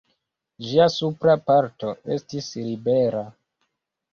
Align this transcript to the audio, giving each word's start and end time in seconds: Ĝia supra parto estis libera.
Ĝia 0.69 0.87
supra 0.93 1.35
parto 1.49 1.93
estis 2.17 2.51
libera. 2.71 3.25